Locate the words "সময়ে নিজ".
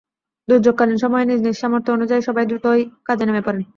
0.97-1.39